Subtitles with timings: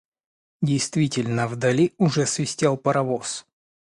[0.63, 3.45] Действительно, вдали уже свистел паровоз.